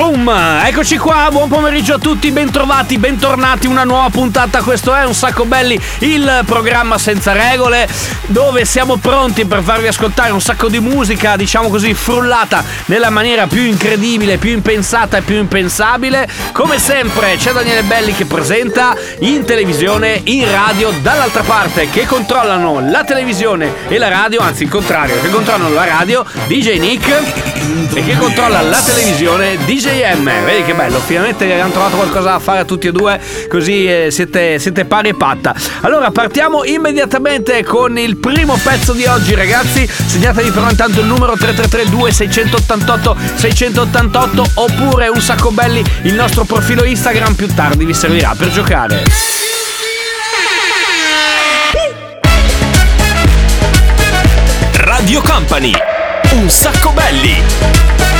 Boom! 0.00 0.30
Eccoci 0.64 0.96
qua, 0.96 1.28
buon 1.30 1.50
pomeriggio 1.50 1.92
a 1.92 1.98
tutti, 1.98 2.30
bentrovati, 2.30 2.96
bentornati, 2.96 3.66
una 3.66 3.84
nuova 3.84 4.08
puntata, 4.08 4.62
questo 4.62 4.94
è 4.94 5.04
Un 5.04 5.12
Sacco 5.12 5.44
Belli, 5.44 5.78
il 5.98 6.42
programma 6.46 6.96
senza 6.96 7.32
regole, 7.32 7.86
dove 8.26 8.64
siamo 8.64 8.96
pronti 8.96 9.44
per 9.44 9.62
farvi 9.62 9.88
ascoltare 9.88 10.30
un 10.30 10.40
sacco 10.40 10.68
di 10.68 10.80
musica, 10.80 11.36
diciamo 11.36 11.68
così, 11.68 11.92
frullata 11.92 12.64
nella 12.86 13.10
maniera 13.10 13.46
più 13.46 13.62
incredibile, 13.62 14.38
più 14.38 14.52
impensata 14.52 15.18
e 15.18 15.20
più 15.20 15.36
impensabile. 15.36 16.26
Come 16.52 16.78
sempre 16.78 17.36
c'è 17.36 17.52
Daniele 17.52 17.82
Belli 17.82 18.14
che 18.14 18.24
presenta 18.24 18.96
in 19.18 19.44
televisione, 19.44 20.20
in 20.24 20.50
radio, 20.50 20.92
dall'altra 21.02 21.42
parte 21.42 21.90
che 21.90 22.06
controllano 22.06 22.80
la 22.88 23.04
televisione 23.04 23.70
e 23.88 23.98
la 23.98 24.08
radio, 24.08 24.40
anzi 24.40 24.62
il 24.62 24.70
contrario, 24.70 25.20
che 25.20 25.28
controllano 25.28 25.74
la 25.74 25.84
radio, 25.84 26.24
DJ 26.46 26.78
Nick 26.78 27.08
e 27.92 28.04
che 28.04 28.16
controlla 28.16 28.62
la 28.62 28.80
televisione 28.80 29.58
DJM. 29.90 30.44
Vedi 30.44 30.62
che 30.62 30.74
bello, 30.74 30.98
finalmente 31.00 31.44
abbiamo 31.44 31.72
trovato 31.72 31.96
qualcosa 31.96 32.32
da 32.32 32.38
fare 32.38 32.64
tutti 32.64 32.86
e 32.86 32.92
due, 32.92 33.20
così 33.48 33.86
eh, 33.86 34.08
siete, 34.10 34.58
siete 34.58 34.84
pari 34.84 35.08
e 35.08 35.14
patta. 35.14 35.54
Allora 35.80 36.10
partiamo 36.10 36.64
immediatamente 36.64 37.64
con 37.64 37.98
il 37.98 38.16
primo 38.16 38.58
pezzo 38.62 38.92
di 38.92 39.04
oggi, 39.06 39.34
ragazzi. 39.34 39.86
Segnatevi 39.86 40.50
però 40.50 40.70
intanto 40.70 41.00
il 41.00 41.06
numero 41.06 41.36
3332 41.36 42.12
688 42.12 43.16
688 43.34 44.50
oppure 44.54 45.08
un 45.08 45.20
sacco 45.20 45.50
belli 45.50 45.82
il 46.02 46.14
nostro 46.14 46.44
profilo 46.44 46.84
Instagram 46.84 47.34
più 47.34 47.52
tardi 47.52 47.84
vi 47.84 47.94
servirà 47.94 48.34
per 48.36 48.50
giocare. 48.50 49.02
Radio 54.72 55.20
Company. 55.22 55.72
Un 56.32 56.48
sacco 56.48 56.92
belli. 56.92 58.19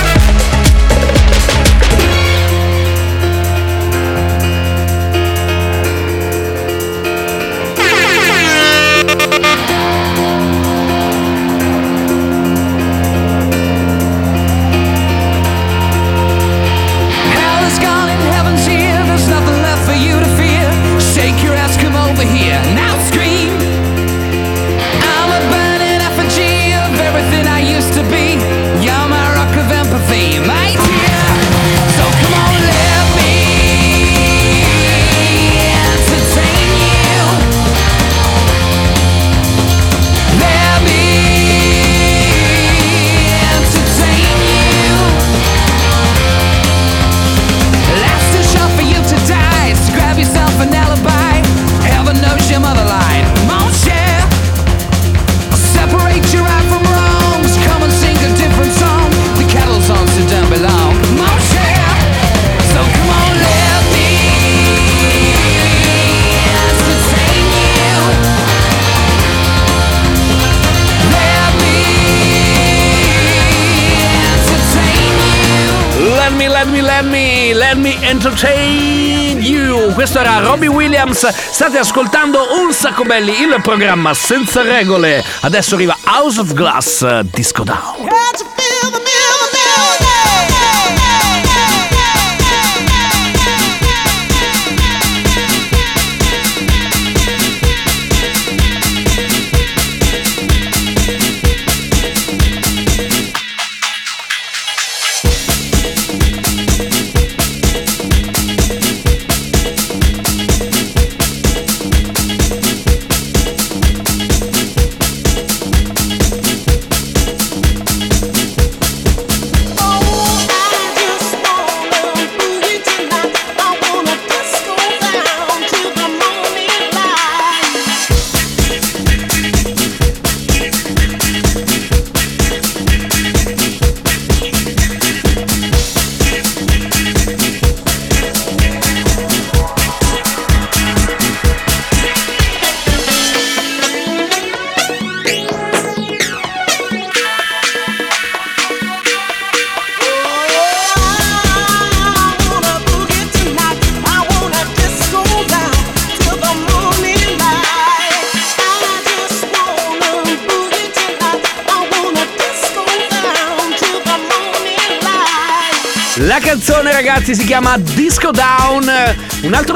Entertain 78.21 79.41
you. 79.41 79.91
Questo 79.93 80.19
era 80.19 80.37
Robbie 80.37 80.67
Williams. 80.67 81.27
State 81.27 81.79
ascoltando 81.79 82.61
Un 82.63 82.71
Sacco 82.71 83.01
Belli, 83.01 83.31
il 83.31 83.59
programma 83.63 84.13
senza 84.13 84.61
regole. 84.61 85.23
Adesso 85.41 85.73
arriva 85.73 85.97
House 86.05 86.39
of 86.39 86.53
Glass 86.53 87.21
Disco 87.21 87.63
Down. 87.63 88.20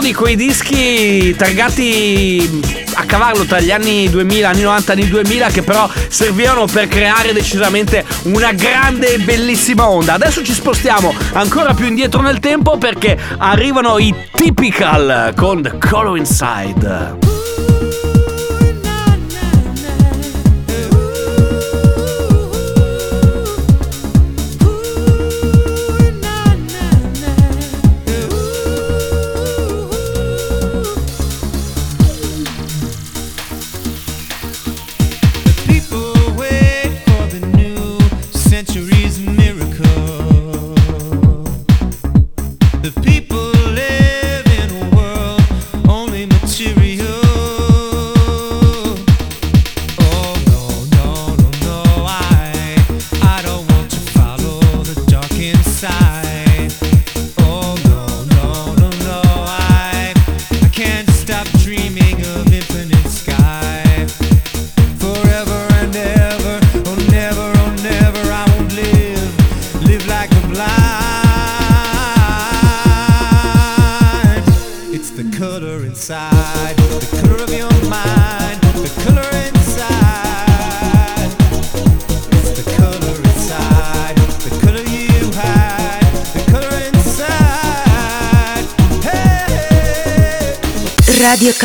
Di 0.06 0.14
quei 0.14 0.36
dischi 0.36 1.34
targati 1.36 2.62
a 2.94 3.06
cavallo 3.06 3.44
tra 3.46 3.60
gli 3.60 3.72
anni 3.72 4.08
2000, 4.08 4.50
anni 4.50 4.62
90, 4.62 4.92
anni 4.92 5.08
2000 5.08 5.48
che 5.48 5.64
però 5.64 5.90
servivano 6.10 6.68
per 6.68 6.88
creare 6.88 7.34
decisamente 7.34 8.06
una 8.26 8.52
grande 8.52 9.16
e 9.16 9.18
bellissima 9.18 9.90
onda. 9.90 10.14
Adesso 10.14 10.44
ci 10.44 10.54
spostiamo 10.54 11.12
ancora 11.34 11.74
più 11.74 11.88
indietro 11.88 12.22
nel 12.22 12.40
tempo 12.40 12.78
perché 12.78 13.18
arrivano 13.38 13.98
i 13.98 14.14
Typical 14.32 15.34
con 15.36 15.64
The 15.64 15.76
Color 15.80 16.18
Inside. 16.18 17.25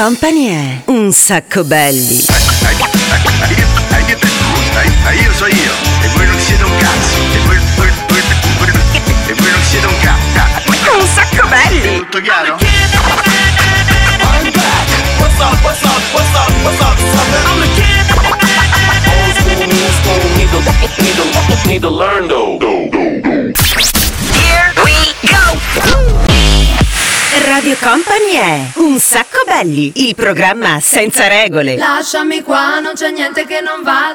Company 0.02 0.46
è 0.46 0.80
un 0.86 1.12
sacco 1.12 1.62
belli. 1.62 2.24
io 5.12 5.32
so 5.34 5.46
io 5.46 5.72
e 6.00 6.08
voi 6.14 6.26
non 6.26 6.38
siete 6.40 6.64
un 6.64 6.74
cazzo 6.78 7.18
e 7.34 7.38
voi, 7.44 7.58
voi, 7.76 7.90
voi, 8.08 8.22
voi- 8.56 8.70
e 9.26 9.34
voi 9.34 9.50
non 9.50 9.62
siete 9.62 9.86
un 9.86 9.98
cazzo 10.00 10.98
Un 10.98 11.06
sacco 11.06 11.46
belli! 11.48 11.98
tutto 11.98 12.18
chiaro? 12.22 13.29
Company 27.90 28.34
è 28.34 28.70
un 28.76 29.00
sacco 29.00 29.42
belli, 29.44 29.90
il 30.06 30.14
programma 30.14 30.78
senza 30.80 31.26
regole. 31.26 31.76
Lasciami 31.76 32.40
qua, 32.40 32.78
non 32.78 32.92
c'è 32.94 33.10
niente 33.10 33.44
che 33.46 33.60
non 33.60 33.82
va. 33.82 34.12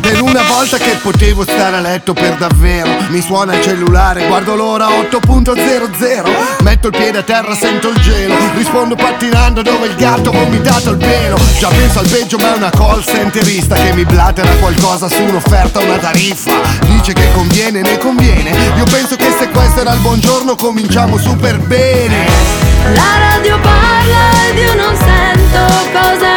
Per 0.00 0.22
una 0.22 0.42
volta 0.42 0.78
che 0.78 0.96
potevo 1.02 1.42
stare 1.42 1.76
a 1.76 1.80
letto 1.80 2.14
per 2.14 2.36
davvero. 2.36 2.88
Mi 3.08 3.20
suona 3.20 3.54
il 3.54 3.62
cellulare, 3.62 4.26
guardo 4.26 4.54
l'ora 4.54 4.86
8.00 4.86 6.62
Metto 6.62 6.86
il 6.86 6.96
piede 6.96 7.18
a 7.18 7.22
terra, 7.22 7.54
sento 7.54 7.90
il 7.90 8.00
gelo. 8.00 8.34
Rispondo 8.54 8.94
pattinando 8.94 9.60
dove 9.60 9.88
il 9.88 9.96
gatto 9.96 10.30
ha 10.30 10.32
vomitato 10.32 10.92
il 10.92 10.96
pelo. 10.96 11.36
Già 11.58 11.68
penso 11.68 11.98
al 11.98 12.08
peggio 12.08 12.38
ma 12.38 12.54
è 12.54 12.56
una 12.56 12.70
call 12.70 13.02
centerista 13.02 13.74
Che 13.74 13.92
mi 13.92 14.04
blatera 14.04 14.48
qualcosa 14.60 15.08
su 15.08 15.22
un'offerta, 15.22 15.80
una 15.80 15.98
tariffa. 15.98 16.52
Dice 16.86 17.12
che 17.12 17.30
conviene, 17.34 17.82
ne 17.82 17.98
conviene. 17.98 18.50
Io 18.76 18.84
penso 18.84 19.16
che 19.16 19.34
se 19.38 19.48
questo 19.50 19.80
era 19.80 19.92
il 19.92 20.00
buongiorno 20.00 20.54
cominciamo 20.54 21.18
super 21.18 21.58
bene 21.58 22.37
La 22.94 23.18
radio 23.18 23.58
parla 23.60 24.48
ed 24.48 24.58
io 24.58 24.74
non 24.74 24.96
sento 24.96 25.60
cosa 25.92 26.27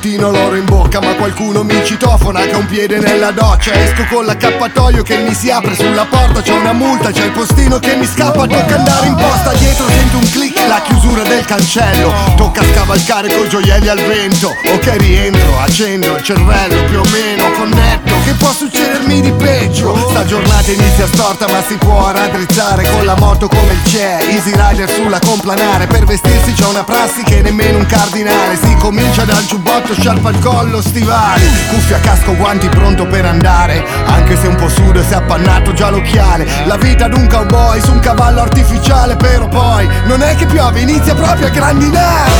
mattino 0.00 0.30
l'oro 0.30 0.56
in 0.56 0.64
bocca 0.64 1.00
Ma 1.00 1.14
qualcuno 1.14 1.62
mi 1.62 1.84
citofona 1.84 2.40
che 2.40 2.52
ha 2.52 2.56
un 2.56 2.66
piede 2.66 2.98
nella 2.98 3.30
doccia. 3.30 3.72
Esco 3.74 4.06
con 4.08 4.24
l'accappatoio 4.24 5.02
che 5.02 5.18
mi 5.18 5.34
si 5.34 5.50
apre 5.50 5.74
sulla 5.74 6.06
porta 6.06 6.40
C'è 6.40 6.52
una 6.52 6.72
multa, 6.72 7.10
c'è 7.10 7.26
il 7.26 7.32
postino 7.32 7.78
che 7.78 7.94
mi 7.96 8.06
scappa 8.06 8.46
Tocca 8.46 8.76
andare 8.76 9.06
in 9.06 9.14
posta, 9.14 9.52
dietro 9.52 9.86
sento 9.88 10.16
un 10.16 10.30
click 10.30 10.59
La 10.70 10.82
chiusura 10.82 11.24
del 11.24 11.44
cancello. 11.44 12.14
Tocca 12.36 12.62
scavalcare 12.62 13.26
coi 13.34 13.48
gioielli 13.48 13.88
al 13.88 13.98
vento. 13.98 14.54
Ok 14.72 14.96
rientro, 14.98 15.58
accendo 15.58 16.14
il 16.14 16.22
cervello 16.22 16.84
più 16.84 17.00
o 17.00 17.04
meno 17.10 17.50
connetto. 17.56 18.14
Che 18.22 18.34
può 18.34 18.52
succedermi 18.52 19.20
di 19.20 19.32
peggio? 19.32 19.96
Sta 20.10 20.24
giornata 20.24 20.70
inizia 20.70 21.08
storta 21.08 21.48
ma 21.48 21.60
si 21.66 21.74
può 21.74 22.12
raddrizzare. 22.12 22.88
Con 22.88 23.04
la 23.04 23.16
moto 23.16 23.48
come 23.48 23.72
il 23.72 23.82
c'è 23.82 24.18
Easy 24.28 24.52
Rider 24.54 24.88
sulla 24.88 25.18
complanare. 25.18 25.88
Per 25.88 26.04
vestirsi 26.04 26.52
c'è 26.52 26.66
una 26.66 26.84
prassi 26.84 27.24
che 27.24 27.42
nemmeno 27.42 27.78
un 27.78 27.86
cardinale. 27.86 28.56
Si 28.56 28.72
comincia 28.76 29.24
dal 29.24 29.44
giubbotto, 29.46 29.92
sciarpa 29.92 30.28
al 30.28 30.38
collo, 30.38 30.80
stivali. 30.80 31.50
Cuffia, 31.70 31.98
casco, 31.98 32.36
guanti 32.36 32.68
pronto 32.68 33.08
per 33.08 33.24
andare. 33.24 33.84
Anche 34.06 34.38
se 34.40 34.46
un 34.46 34.54
po' 34.54 34.68
sudo 34.68 35.00
e 35.00 35.02
si 35.02 35.14
è 35.14 35.16
appannato 35.16 35.72
già 35.72 35.90
l'occhiale. 35.90 36.46
La 36.66 36.76
vita 36.76 37.08
d'un 37.08 37.26
cowboy 37.26 37.80
su 37.80 37.90
un 37.90 37.98
cavallo 37.98 38.40
artificiale 38.40 39.16
Però 39.16 39.48
poi 39.48 39.88
non 40.04 40.22
è 40.22 40.36
che 40.36 40.46
piove, 40.60 40.80
inizia 40.80 41.14
proprio 41.14 41.46
a 41.46 41.50
grandinare. 41.50 42.30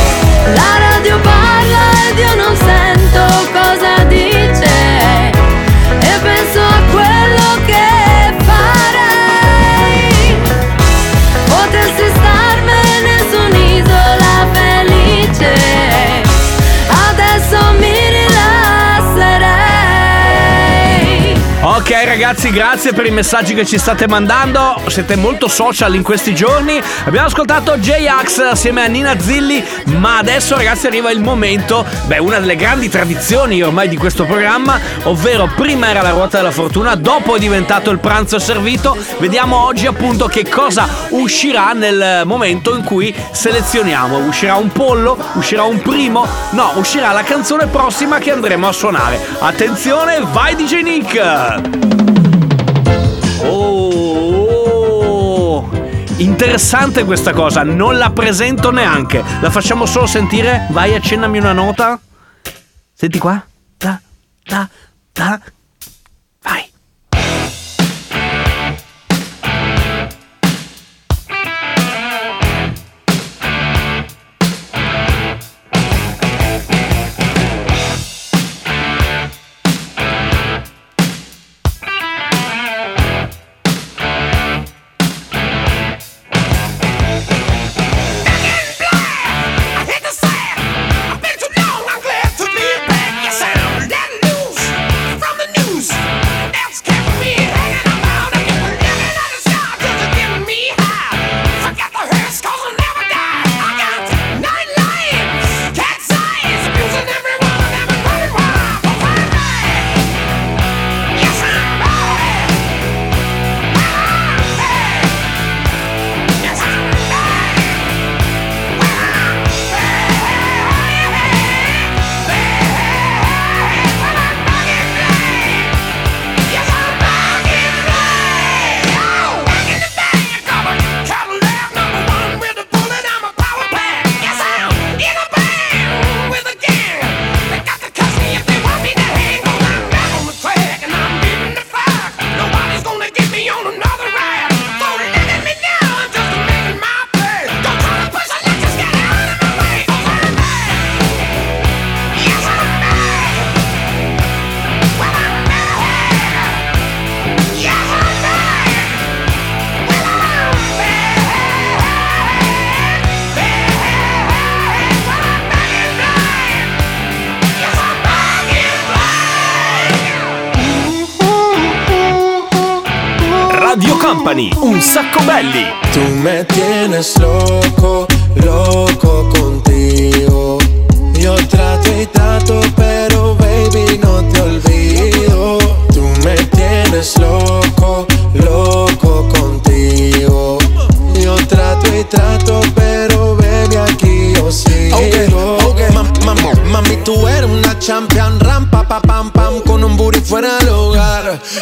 La 0.53 0.77
radio 0.89 1.19
parla 1.21 2.09
ed 2.09 2.19
io 2.19 2.35
non 2.35 2.55
sento 2.55 3.49
cosa 3.51 4.03
dice 4.03 4.30
Ok 21.91 22.05
ragazzi, 22.05 22.51
grazie 22.51 22.93
per 22.93 23.05
i 23.05 23.11
messaggi 23.11 23.53
che 23.53 23.65
ci 23.65 23.77
state 23.77 24.07
mandando. 24.07 24.81
Siete 24.87 25.17
molto 25.17 25.49
social 25.49 25.93
in 25.93 26.03
questi 26.03 26.33
giorni. 26.33 26.81
Abbiamo 27.03 27.27
ascoltato 27.27 27.77
J-Ax 27.77 28.37
assieme 28.37 28.85
a 28.85 28.85
Nina 28.85 29.19
Zilli, 29.19 29.61
ma 29.97 30.17
adesso 30.17 30.55
ragazzi 30.55 30.87
arriva 30.87 31.11
il 31.11 31.19
momento, 31.19 31.85
beh, 32.05 32.19
una 32.19 32.39
delle 32.39 32.55
grandi 32.55 32.87
tradizioni 32.87 33.61
ormai 33.61 33.89
di 33.89 33.97
questo 33.97 34.23
programma, 34.23 34.79
ovvero 35.03 35.51
prima 35.53 35.89
era 35.89 36.01
la 36.01 36.11
ruota 36.11 36.37
della 36.37 36.51
fortuna, 36.51 36.95
dopo 36.95 37.35
è 37.35 37.39
diventato 37.39 37.91
il 37.91 37.99
pranzo 37.99 38.39
servito. 38.39 38.95
Vediamo 39.19 39.57
oggi 39.57 39.85
appunto 39.85 40.27
che 40.27 40.47
cosa 40.47 40.87
uscirà 41.09 41.73
nel 41.73 42.21
momento 42.23 42.73
in 42.73 42.85
cui 42.85 43.13
selezioniamo. 43.31 44.27
Uscirà 44.27 44.55
un 44.55 44.71
pollo, 44.71 45.17
uscirà 45.33 45.63
un 45.63 45.81
primo, 45.81 46.25
no, 46.51 46.71
uscirà 46.75 47.11
la 47.11 47.23
canzone 47.23 47.67
prossima 47.67 48.17
che 48.17 48.31
andremo 48.31 48.65
a 48.65 48.71
suonare. 48.71 49.19
Attenzione, 49.39 50.21
vai 50.31 50.55
DJ 50.55 50.83
Nick! 50.83 51.80
Oh, 53.43 55.69
interessante 56.17 57.05
questa 57.05 57.33
cosa, 57.33 57.63
non 57.63 57.97
la 57.97 58.11
presento 58.11 58.71
neanche. 58.71 59.23
La 59.41 59.49
facciamo 59.49 59.85
solo 59.85 60.05
sentire? 60.05 60.67
Vai, 60.71 60.95
accennami 60.95 61.37
una 61.37 61.53
nota. 61.53 61.99
Senti 62.93 63.19
qua. 63.19 63.43
Da, 63.77 63.99
da, 64.43 64.69
da. 65.11 65.39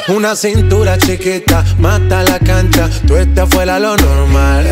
Una 0.08 0.36
cintura 0.36 0.98
chiquita, 0.98 1.64
mata 1.78 2.24
la 2.24 2.40
cancha, 2.40 2.90
tú 3.08 3.16
estás 3.16 3.50
fuera 3.50 3.80
lo 3.80 3.96
normal. 3.98 4.68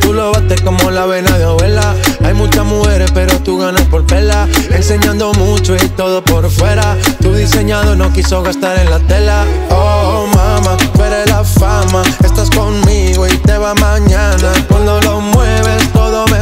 Tú 0.00 0.14
lo 0.14 0.32
bates 0.32 0.60
como 0.62 0.90
la 0.90 1.04
vena 1.04 1.36
de 1.36 1.44
abuela. 1.44 1.94
Hay 2.24 2.32
muchas 2.32 2.64
mujeres, 2.64 3.10
pero 3.12 3.38
tú 3.40 3.58
ganas 3.58 3.82
por 3.88 4.06
pela. 4.06 4.48
Enseñando 4.70 5.32
mucho 5.34 5.76
y 5.76 5.88
todo 5.90 6.24
por 6.24 6.50
fuera. 6.50 6.96
Tu 7.20 7.34
diseñado 7.34 7.94
no 7.94 8.10
quiso 8.12 8.42
gastar 8.42 8.78
en 8.78 8.90
la 8.90 9.00
tela. 9.00 9.44
Oh, 9.70 10.26
mama, 10.34 10.78
tú 10.94 11.02
eres 11.04 11.28
la 11.28 11.44
fama. 11.44 12.02
Estás 12.24 12.48
conmigo 12.48 13.26
y 13.26 13.36
te 13.36 13.58
va 13.58 13.74
mañana. 13.74 14.52
Cuando 14.68 14.98
lo 15.02 15.20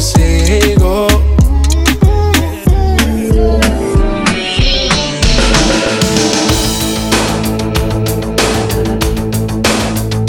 sigo. 0.00 1.06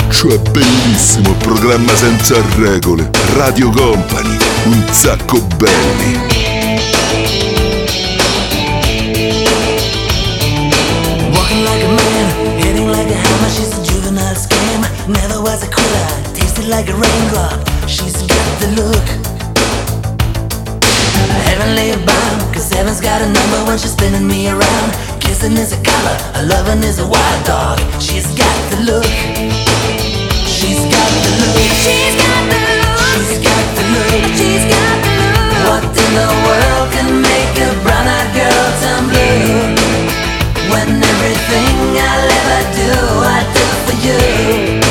Cioè 0.10 0.38
bellissimo 0.52 1.30
il 1.30 1.36
programma 1.38 1.96
senza 1.96 2.36
regole. 2.58 3.10
Radio 3.36 3.70
Company, 3.70 4.38
un 4.66 4.84
sacco 4.92 5.42
belli. 5.58 6.30
Never 15.08 15.42
was 15.42 15.64
a 15.64 15.68
quitter, 15.68 16.34
tasted 16.34 16.68
like 16.68 16.88
a 16.88 16.94
raindrop. 16.94 17.68
She's 17.88 18.22
got 18.28 18.60
the 18.60 18.68
look. 18.76 19.21
Bound, 21.62 22.42
cause 22.52 22.74
heaven's 22.74 23.00
got 23.00 23.22
a 23.22 23.26
number 23.28 23.66
when 23.70 23.78
she's 23.78 23.92
spinning 23.92 24.26
me 24.26 24.50
around. 24.50 24.90
Kissing 25.22 25.54
is 25.54 25.74
a 25.74 25.84
color, 25.84 26.18
a 26.34 26.44
loving 26.48 26.82
is 26.82 26.98
a 26.98 27.06
wild 27.06 27.46
dog. 27.46 27.78
She's 28.02 28.26
got 28.34 28.58
the 28.72 28.82
look. 28.82 29.06
She's 30.50 30.82
got 30.90 31.12
the 31.22 31.32
look. 31.38 31.62
She's 31.86 32.18
got 32.18 32.42
the 32.50 32.58
look. 32.66 32.98
She's 33.14 33.38
got 33.46 33.66
the 33.78 33.84
look. 33.94 34.10
She's 34.34 34.66
got 34.74 34.98
the 35.06 35.14
look. 35.22 35.38
What 35.70 35.86
in 35.86 36.12
the 36.18 36.30
world 36.50 36.88
can 36.98 37.22
make 37.22 37.56
a 37.62 37.70
brown 37.86 38.10
eyed 38.10 38.30
girl 38.34 38.68
turn 38.82 39.04
blue? 39.14 39.78
When 40.74 40.90
everything 40.98 41.78
I'll 41.94 42.32
ever 42.42 42.62
do, 42.74 42.90
I 43.22 43.40
do 43.54 43.66
for 43.86 43.96
you. 44.02 44.91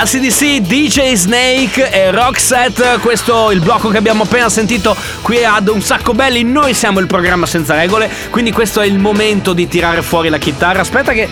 Al 0.00 0.08
CDC 0.08 0.60
DJ 0.60 1.12
Snake 1.12 1.90
e 1.90 2.10
Roxette, 2.10 2.96
questo 3.02 3.50
è 3.50 3.52
il 3.54 3.60
blocco 3.60 3.90
che 3.90 3.98
abbiamo 3.98 4.22
appena 4.22 4.48
sentito 4.48 4.96
qui 5.20 5.44
ad 5.44 5.68
Un 5.68 5.82
Sacco 5.82 6.14
Belli, 6.14 6.42
noi 6.42 6.72
siamo 6.72 7.00
il 7.00 7.06
programma 7.06 7.44
senza 7.44 7.74
regole, 7.74 8.10
quindi 8.30 8.50
questo 8.50 8.80
è 8.80 8.86
il 8.86 8.98
momento 8.98 9.52
di 9.52 9.68
tirare 9.68 10.00
fuori 10.00 10.30
la 10.30 10.38
chitarra. 10.38 10.80
Aspetta 10.80 11.12
che 11.12 11.28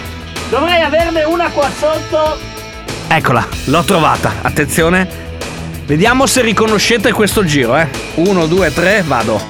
dovrei 0.50 0.82
averne 0.82 1.25
una 1.25 1.48
qua 1.48 1.70
sotto. 1.78 2.37
Eccola, 3.08 3.48
l'ho 3.64 3.82
trovata, 3.84 4.34
attenzione. 4.42 5.08
Vediamo 5.87 6.26
se 6.26 6.42
riconoscete 6.42 7.10
questo 7.10 7.44
giro, 7.46 7.75
eh. 7.75 7.88
Uno, 8.16 8.46
due, 8.46 8.70
tre, 8.70 9.02
vado. 9.02 9.40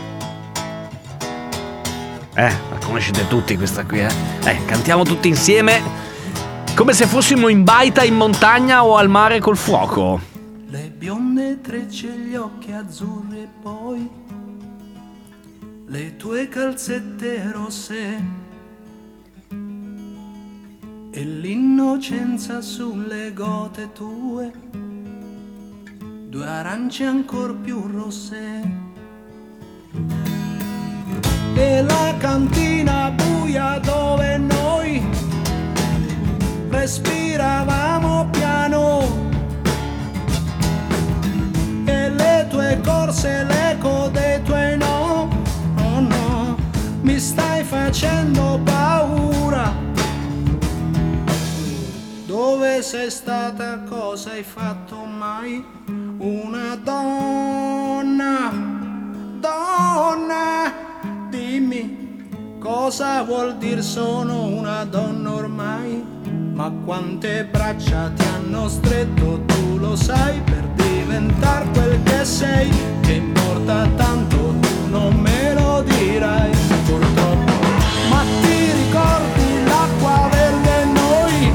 Eh, 2.37 2.53
la 2.71 2.79
conoscete 2.85 3.27
tutti 3.27 3.57
questa 3.57 3.85
qui, 3.85 3.99
eh. 3.99 4.11
Eh, 4.45 4.65
cantiamo 4.65 5.03
tutti 5.03 5.27
insieme. 5.27 6.08
Come 6.79 6.93
se 6.93 7.07
fossimo 7.09 7.49
in 7.49 7.65
baita 7.65 8.05
in 8.05 8.15
montagna 8.15 8.85
o 8.85 8.95
al 8.95 9.09
mare 9.09 9.41
col 9.41 9.57
fuoco. 9.57 10.21
Le 10.69 10.93
bionde 10.97 11.61
trecce, 11.61 12.07
gli 12.07 12.37
occhi 12.37 12.71
azzurri 12.71 13.41
e 13.41 13.49
poi 13.61 14.09
le 15.87 16.17
tue 16.17 16.49
calzette 16.49 17.51
rosse 17.51 18.25
e 21.11 21.25
l'innocenza 21.25 22.61
sulle 22.61 23.33
gote 23.33 23.91
tue, 23.93 24.53
due 26.29 26.47
arance 26.47 27.05
ancor 27.05 27.57
più 27.57 27.89
rosse. 27.89 28.87
E 31.57 31.83
la 31.83 32.15
cantina 32.19 33.11
buia 33.11 33.81
dove 33.81 34.37
noi 34.39 35.18
respiravamo 36.71 38.29
piano 38.31 39.03
e 41.85 42.11
le 42.11 42.47
tue 42.51 42.81
corse, 42.85 43.45
l'eco 43.45 44.09
dei 44.13 44.43
tuoi 44.43 44.77
no, 44.77 45.29
oh 45.81 46.01
no, 46.01 46.57
mi 47.03 47.19
stai 47.19 47.65
facendo 47.65 48.61
paura. 48.65 49.87
Dove 52.27 52.83
sei 52.83 53.11
stata, 53.11 53.81
cosa 53.89 54.33
hai 54.33 54.43
fatto 54.43 54.97
mai? 55.05 55.65
Una 56.19 56.77
donna, 56.77 58.51
donna, 59.41 60.73
dimmi 61.31 61.99
cosa 62.59 63.23
vuol 63.23 63.57
dire 63.57 63.83
sono 63.83 64.45
una 64.45 64.85
donna 64.85 65.33
ormai? 65.33 66.18
Ma 66.59 66.73
quante 66.85 67.45
braccia 67.45 68.11
ti 68.17 68.25
hanno 68.35 68.69
stretto, 68.69 69.45
tu 69.47 69.79
lo 69.79 69.95
sai, 69.95 70.41
per 70.41 70.67
diventare 70.75 71.65
quel 71.73 72.03
che 72.03 72.25
sei, 72.25 72.69
che 73.01 73.13
importa 73.13 73.87
tanto, 73.95 74.57
tu 74.59 74.91
non 74.91 75.15
me 75.15 75.55
lo 75.55 75.83
dirai, 75.83 76.51
purtroppo. 76.85 77.53
Ma 78.11 78.25
ti 78.41 78.73
ricordi 78.73 79.65
l'acqua 79.67 80.29
verde 80.33 80.85
noi, 80.87 81.53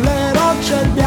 le 0.00 0.32
rocce 0.32 0.80
e 0.80 0.82
il 0.84 0.88
bianco 0.88 1.03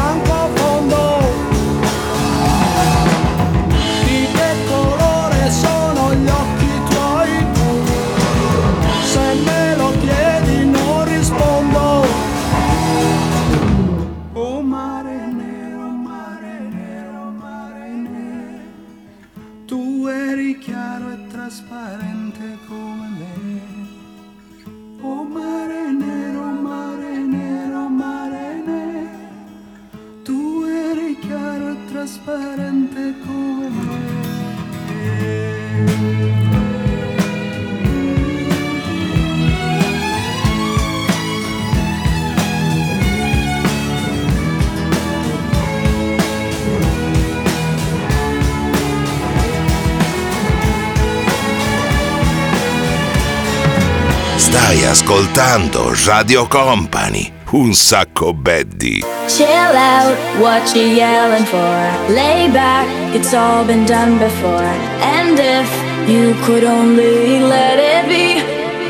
ascoltando 55.08 55.90
Radio 56.04 56.46
Company, 56.46 57.32
un 57.52 57.72
sacco 57.72 58.34
belli. 58.34 59.02
Chill 59.26 59.74
out, 59.74 60.14
what 60.38 60.74
you 60.74 60.82
yelling 60.82 61.46
for? 61.46 62.12
Lay 62.12 62.50
back, 62.50 62.86
it's 63.14 63.32
all 63.32 63.64
been 63.64 63.86
done 63.86 64.18
before. 64.18 64.68
And 65.00 65.38
if 65.38 65.66
you 66.06 66.34
could 66.44 66.62
only 66.62 67.40
let 67.40 67.78
it 67.78 68.06
be, 68.06 68.36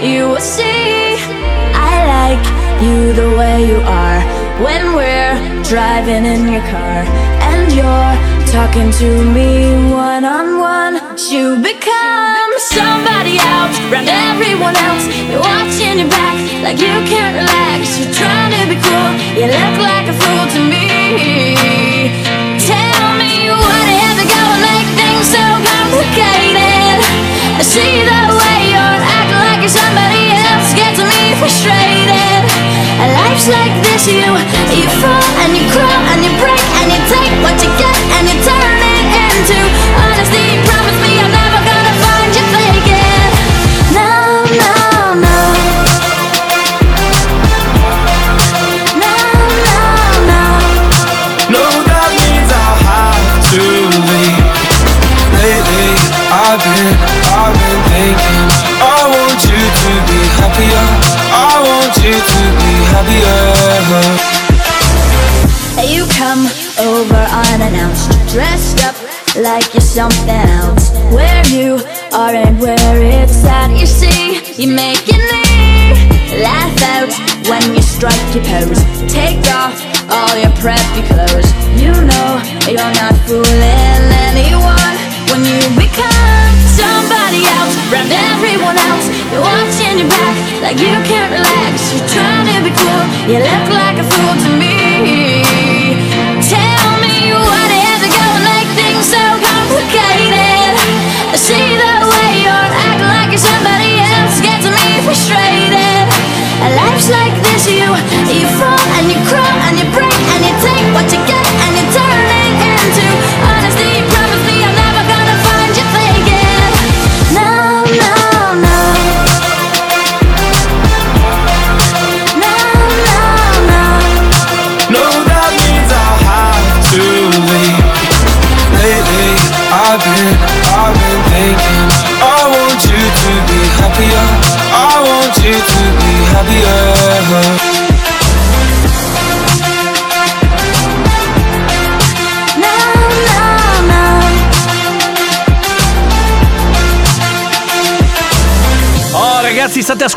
you 0.05 0.31
would 0.31 0.43
see. 0.43 1.15
I 1.73 2.05
like 2.05 2.83
you 2.83 3.13
the 3.13 3.37
way 3.39 3.65
you 3.65 3.81
are 3.87 4.21
when 4.61 4.97
we're 4.97 5.63
driving 5.63 6.27
in 6.27 6.49
your 6.49 6.63
car 6.63 7.07
and 7.47 7.73
you're 7.73 8.38
talking 8.53 8.91
to 8.91 9.25
me 9.37 9.77
one 9.93 10.25
on 10.25 10.59
one. 10.59 10.95
You 11.29 11.61
become 11.61 12.53
somebody 12.57 13.37
else, 13.37 13.77
round 13.93 14.09
everyone 14.09 14.77
else. 14.89 15.05
You're 15.29 15.41
watching 15.41 15.99
your 16.01 16.09
back 16.09 16.37
like 16.65 16.81
you 16.81 16.95
can't 17.05 17.37
relax. 17.37 18.01
You're 18.01 18.15
trying 18.15 18.53
to 18.57 18.65
be 18.73 18.81
cool, 18.81 19.13
you 19.37 19.53
look 19.53 19.77
like 19.85 20.09
a 20.09 20.17
fool 20.17 20.45
to 20.57 20.61
me. 20.65 22.09
Tell 22.65 23.09
me 23.21 23.53
what 23.53 23.87
have 24.01 24.17
to 24.17 24.25
go 24.25 24.41
and 24.41 24.63
make 24.65 24.89
things 24.97 25.29
so 25.29 25.45
complicated. 25.69 27.05
I 27.53 27.63
see 27.63 28.01
the 28.01 28.23
way 28.33 28.59
you're 28.73 29.03
acting 29.13 29.43
like 29.45 29.61
you're 29.61 29.77
somebody 29.77 30.33
else 30.33 30.73
gets 30.73 31.01
me 31.05 31.37
frustrated. 31.37 32.78
A 32.99 33.07
life's 33.15 33.47
like 33.47 33.75
this, 33.87 34.11
you 34.11 34.27
you 34.75 34.89
fall 34.99 35.23
and 35.47 35.55
you 35.57 35.63
crawl 35.71 36.03
and 36.11 36.25
you 36.25 36.33
break 36.43 36.59
and 36.83 36.91
you 36.91 37.01
take 37.07 37.35
what 37.47 37.55
you 37.63 37.71
get 37.79 37.97
and 38.19 38.27
you 38.27 38.37
turn 38.43 38.79
it 38.83 39.07
into 39.23 40.08
something 69.99 70.47
else. 70.63 70.95
Where 71.11 71.43
you 71.51 71.83
are 72.15 72.31
and 72.31 72.55
where 72.61 72.99
it's 73.03 73.43
at, 73.43 73.75
you 73.75 73.83
see, 73.85 74.39
you're 74.55 74.71
making 74.71 75.19
me 75.35 75.43
laugh 76.39 76.79
out 76.95 77.11
when 77.51 77.59
you 77.75 77.83
strike 77.83 78.15
your 78.31 78.47
pose. 78.47 78.79
Take 79.11 79.43
off 79.59 79.75
all 80.07 80.35
your 80.39 80.55
preppy 80.63 81.03
clothes. 81.11 81.51
You 81.83 81.91
know 81.91 82.29
you're 82.71 82.95
not 83.03 83.15
fooling 83.27 84.03
anyone 84.31 84.95
when 85.35 85.43
you 85.43 85.59
become 85.75 86.55
somebody 86.79 87.43
else, 87.59 87.75
round 87.91 88.15
everyone 88.31 88.79
else. 88.79 89.07
You're 89.35 89.43
watching 89.43 89.99
your 89.99 90.11
back 90.15 90.37
like 90.63 90.79
you 90.79 90.95
can't 91.11 91.31
relax. 91.35 91.75
You're 91.91 92.07
trying 92.15 92.47
to 92.55 92.57
be 92.63 92.71
cool, 92.71 93.03
you 93.27 93.43
look 93.43 93.67
like 93.75 93.78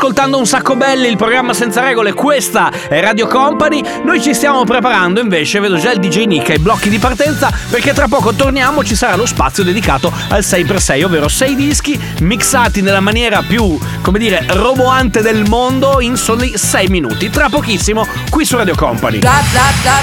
ascoltando 0.02 0.36
un 0.36 0.46
sacco 0.46 0.74
belli 0.74 1.06
il 1.06 1.16
programma 1.16 1.54
senza 1.54 1.80
regole 1.80 2.12
Questa 2.12 2.72
è 2.88 3.00
Radio 3.00 3.28
Company. 3.28 3.80
Noi 4.02 4.20
ci 4.20 4.34
stiamo 4.34 4.64
preparando 4.64 5.20
invece 5.20 5.60
Vedo 5.60 5.76
già 5.76 5.92
il 5.92 6.00
DJ 6.00 6.24
Nick 6.24 6.50
ai 6.50 6.58
blocchi 6.58 6.88
di 6.88 6.98
partenza 6.98 7.52
Perché 7.70 7.92
tra 7.92 8.08
poco 8.08 8.34
torniamo 8.34 8.82
Ci 8.82 8.96
sarà 8.96 9.14
lo 9.14 9.26
spazio 9.26 9.62
dedicato 9.62 10.12
al 10.30 10.40
6x6 10.40 11.04
Ovvero 11.04 11.28
6 11.28 11.54
dischi 11.54 12.00
mixati 12.22 12.82
nella 12.82 12.98
maniera 12.98 13.44
più 13.46 13.78
Come 14.00 14.18
dire 14.18 14.44
roboante 14.48 15.22
del 15.22 15.48
mondo 15.48 16.00
In 16.00 16.16
soli 16.16 16.58
6 16.58 16.88
minuti. 16.88 17.30
Tra 17.30 17.48
pochissimo 17.48 18.04
qui 18.28 18.44
su 18.44 18.56
Radio 18.56 18.74
Company. 18.74 19.18
Bla 19.18 19.40
bla 19.52 19.70
bla 19.82 20.00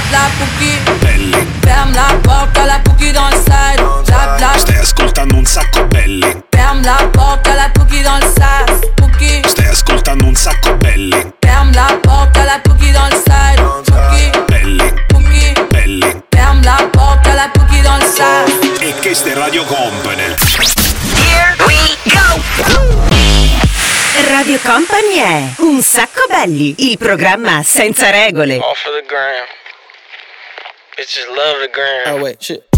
bla. 4.37 4.57
Stai 4.57 4.77
ascoltando 4.77 5.35
un 5.35 5.43
sacco 5.43 5.85
belli. 5.87 6.47
Ferme 6.59 6.83
la 6.83 6.97
porte 7.13 7.47
à 7.47 7.55
la 7.55 7.69
cookie 7.69 8.03
dans 8.03 8.17
le 8.17 8.25
side 8.25 8.93
Cookie 8.99 9.41
Stai 9.47 9.67
ascoltando 9.67 10.25
un 10.25 10.35
sacco 10.35 10.75
belli. 10.75 11.15
Ferme 11.41 11.71
la 11.73 11.97
porte 12.03 12.35
à 12.35 12.43
la 12.43 12.59
cookie 12.59 12.91
dans 12.91 13.07
le 13.07 13.15
side 13.15 13.61
Cookie 13.85 14.29
Belli, 14.49 14.93
Cookie 15.09 15.53
belli. 15.71 16.01
Ferme 16.35 16.61
la 16.65 16.85
porte 16.91 17.25
à 17.27 17.35
la 17.35 17.47
cookie 17.55 17.81
dans 17.81 17.95
le 17.95 18.03
side 18.03 18.85
E 18.85 18.93
questa 19.01 19.29
è 19.29 19.35
Radio 19.35 19.63
Company. 19.63 20.35
Here 21.15 21.55
we 21.65 21.95
go! 22.11 22.41
Radio 24.29 24.59
Company 24.61 25.15
è 25.15 25.43
Un 25.59 25.81
sacco 25.81 26.25
belli, 26.27 26.75
il 26.91 26.97
programma 26.97 27.63
senza 27.63 28.09
regole. 28.09 28.57
Off 28.57 28.85
of 28.85 28.93
the 28.95 29.05
gram. 29.07 29.45
Bitches 30.97 31.25
love 31.29 31.61
the 31.61 31.69
gram. 31.71 32.15
Oh, 32.15 32.21
wait, 32.21 32.43
shit. 32.43 32.68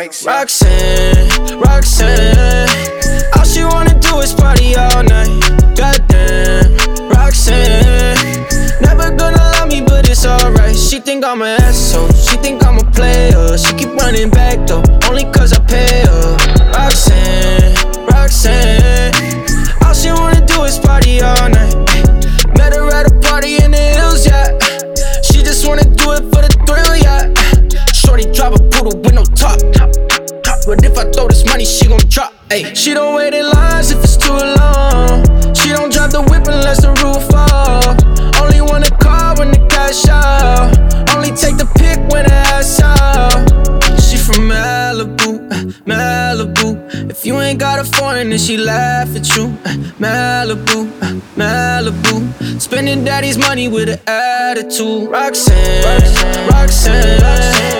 Roxanne, 0.00 1.60
Roxanne, 1.60 2.66
all 3.36 3.44
she 3.44 3.62
wanna 3.62 3.92
do 4.00 4.20
is 4.20 4.32
party 4.32 4.74
all 4.74 5.02
night. 5.02 5.28
Goddamn, 5.76 6.74
Roxanne, 7.10 8.16
never 8.80 9.14
gonna 9.14 9.36
love 9.36 9.68
me, 9.68 9.82
but 9.82 10.08
it's 10.08 10.24
alright. 10.24 10.74
She 10.74 11.00
think 11.00 11.22
I'm 11.22 11.42
an 11.42 11.60
asshole, 11.60 12.10
she 12.12 12.38
think 12.38 12.64
I'm 12.64 12.78
a 12.78 12.90
player. 12.92 13.58
She 13.58 13.74
keep 13.74 13.94
running 13.96 14.30
back 14.30 14.66
though, 14.66 14.82
only 15.06 15.24
cause 15.32 15.52
I 15.52 15.60
pay 15.66 16.00
her. 16.06 16.19
Hey, 32.62 32.74
she 32.74 32.92
don't 32.92 33.14
wait 33.14 33.32
in 33.32 33.48
lines 33.48 33.90
if 33.90 34.04
it's 34.04 34.18
too 34.18 34.34
long. 34.34 35.24
She 35.54 35.70
don't 35.70 35.90
drop 35.90 36.10
the 36.10 36.20
whip 36.20 36.46
unless 36.46 36.82
the 36.82 36.90
roof 37.00 37.24
fall. 37.32 37.96
Only 38.42 38.60
want 38.60 38.84
to 38.84 38.90
call 38.96 39.36
when 39.36 39.50
the 39.50 39.66
cash 39.70 40.06
out. 40.08 40.68
Only 41.16 41.30
take 41.30 41.56
the 41.56 41.64
pick 41.80 41.98
when 42.12 42.26
the 42.26 42.34
ass 42.52 42.78
out. 42.82 43.48
She 44.02 44.18
from 44.18 44.46
Malibu, 44.50 45.48
Malibu. 45.86 47.10
If 47.10 47.24
you 47.24 47.40
ain't 47.40 47.58
got 47.58 47.78
a 47.78 47.84
foreign, 47.84 48.28
then 48.28 48.38
she 48.38 48.58
laugh 48.58 49.08
at 49.16 49.26
you. 49.36 49.48
Malibu, 49.98 50.84
Malibu. 51.36 52.60
Spending 52.60 53.04
daddy's 53.04 53.38
money 53.38 53.68
with 53.68 53.88
an 53.88 54.00
attitude. 54.06 55.08
Roxanne, 55.08 55.82
Roxanne. 55.82 56.48
Roxanne. 56.50 57.22
Roxanne. 57.22 57.79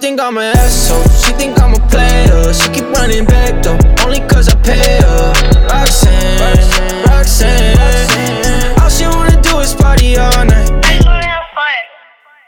Think 0.00 0.18
I'm 0.18 0.38
an 0.38 0.56
asshole. 0.56 1.02
She 1.20 1.32
think 1.34 1.60
I'm 1.60 1.74
a 1.74 1.88
player. 1.88 2.54
She 2.54 2.70
keep 2.72 2.88
running 2.96 3.26
back 3.26 3.62
though, 3.62 3.78
only 4.02 4.20
cause 4.20 4.48
I 4.48 4.56
pay 4.62 4.98
her. 5.02 5.32
Roxanne, 5.68 6.40
Roxanne. 7.06 8.80
All 8.80 8.88
she 8.88 9.04
wanna 9.04 9.40
do 9.42 9.58
is 9.58 9.74
party 9.74 10.16
all 10.16 10.44
night. 10.46 10.68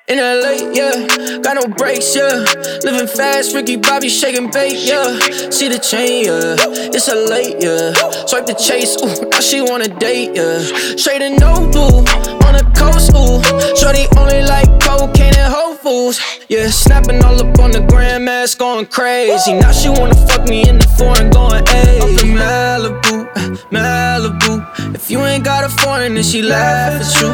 In 0.08 0.18
LA, 0.18 0.72
yeah, 0.72 1.38
got 1.38 1.54
no 1.54 1.68
brakes, 1.68 2.14
yeah. 2.16 2.44
Living 2.84 3.06
fast, 3.06 3.54
Ricky 3.54 3.76
Bobby 3.76 4.08
shaking 4.08 4.50
bait, 4.50 4.76
yeah. 4.76 5.18
See 5.50 5.68
the 5.68 5.78
chain, 5.78 6.24
yeah. 6.26 6.56
It's 6.92 7.08
a 7.08 7.14
late, 7.14 7.62
yeah. 7.62 7.92
Swipe 8.26 8.46
the 8.46 8.54
chase, 8.54 8.96
ooh, 9.00 9.28
now 9.30 9.40
she 9.40 9.62
wanna 9.62 9.88
date, 9.88 10.34
yeah. 10.34 10.58
Straight 10.96 11.22
and 11.22 11.38
no 11.38 11.54
blue, 11.70 12.04
on 12.44 12.52
the 12.58 12.64
coast, 12.76 13.12
ooh. 13.14 13.40
Shorty 13.76 14.06
only 14.18 14.42
like 14.42 14.68
cocaine 14.80 15.36
and 15.36 15.52
Whole 15.54 15.61
Foods, 15.82 16.20
yeah. 16.48 16.68
Snapping 16.68 17.24
all 17.24 17.40
up 17.40 17.58
on 17.58 17.72
the 17.72 17.80
grandmas, 17.80 18.54
going 18.54 18.86
crazy. 18.86 19.54
Now 19.54 19.72
she 19.72 19.88
wanna 19.88 20.14
fuck 20.28 20.48
me 20.48 20.68
in 20.68 20.78
the 20.78 20.86
foreign, 20.96 21.28
going, 21.30 21.64
ayy. 21.64 22.00
Up 22.00 22.22
in 22.22 22.36
Malibu, 22.38 23.26
Malibu. 23.70 24.94
If 24.94 25.10
you 25.10 25.24
ain't 25.24 25.44
got 25.44 25.64
a 25.64 25.68
foreign, 25.68 26.14
then 26.14 26.22
she 26.22 26.40
laugh 26.40 27.02
at 27.02 27.20
you. 27.20 27.30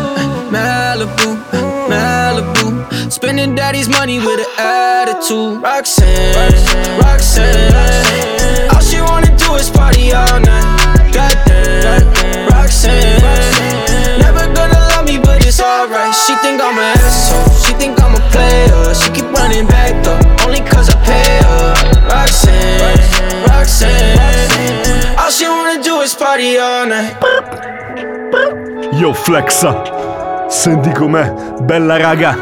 Malibu, 0.50 1.36
Malibu. 1.90 3.12
Spending 3.12 3.54
daddy's 3.54 3.88
money 3.88 4.18
with 4.18 4.40
an 4.40 4.46
attitude. 4.56 5.62
Roxanne, 5.62 6.98
Roxanne. 6.98 8.70
All 8.72 8.80
she 8.80 9.00
wanna 9.02 9.36
do 9.36 9.56
is 9.56 9.68
party 9.68 10.12
all 10.12 10.40
night. 10.40 11.12
Goddamn, 11.12 12.48
Roxanne. 12.48 13.20
Never 13.20 13.87
She 16.28 16.34
think 16.44 16.60
I'm 16.60 16.76
an 16.76 16.98
asshole. 16.98 17.56
She 17.64 17.72
think 17.80 17.98
I'm 18.02 18.14
a 18.14 18.20
player. 18.28 18.94
She 18.94 19.10
keep 19.12 19.24
running 19.32 19.66
back 19.66 20.04
though, 20.04 20.20
only 20.44 20.60
cause 20.60 20.90
I 20.90 20.96
pay 21.02 21.40
her. 21.48 21.72
Roxanne, 22.04 23.48
Roxanne. 23.48 25.16
All 25.18 25.30
she 25.30 25.46
wanna 25.48 25.82
do 25.82 26.02
is 26.02 26.14
party 26.14 26.58
all 26.58 26.86
night. 26.86 27.16
Yo 28.92 29.14
Flexa, 29.14 30.50
senti 30.50 30.92
com'è, 30.92 31.32
bella 31.62 31.96
raga. 31.96 32.36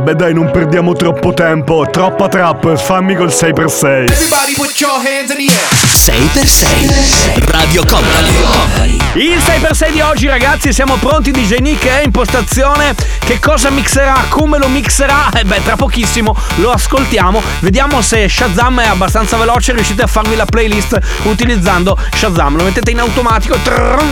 Beh 0.00 0.14
dai, 0.14 0.34
non 0.34 0.50
perdiamo 0.50 0.92
troppo 0.94 1.32
tempo, 1.32 1.86
troppa 1.90 2.28
trap, 2.28 2.76
fammi 2.76 3.14
col 3.14 3.28
6x6. 3.28 4.10
Everybody 4.10 4.54
put 4.54 4.80
your 4.80 4.98
hands 4.98 5.30
in 5.30 5.46
the 5.46 5.52
air. 5.52 5.78
6x6 6.08 7.50
Radio 7.50 7.84
Company 7.84 8.96
Il 9.14 9.36
6x6 9.36 9.92
di 9.92 10.00
oggi 10.00 10.26
ragazzi 10.26 10.72
siamo 10.72 10.94
pronti 10.96 11.30
DJ 11.30 11.56
Nick 11.58 11.86
è 11.86 12.02
in 12.02 12.10
postazione 12.10 12.94
Che 13.18 13.38
cosa 13.38 13.68
mixerà? 13.68 14.24
Come 14.28 14.58
lo 14.58 14.68
mixerà? 14.68 15.28
E 15.34 15.44
beh 15.44 15.62
tra 15.64 15.76
pochissimo 15.76 16.34
lo 16.56 16.70
ascoltiamo 16.70 17.42
Vediamo 17.60 18.00
se 18.00 18.26
Shazam 18.26 18.80
è 18.80 18.86
abbastanza 18.86 19.36
veloce 19.36 19.72
Riuscite 19.72 20.02
a 20.02 20.06
farvi 20.06 20.34
la 20.34 20.46
playlist 20.46 20.98
utilizzando 21.24 21.98
Shazam 22.14 22.56
Lo 22.56 22.62
mettete 22.62 22.90
in 22.90 23.00
automatico 23.00 23.56
e 23.56 23.60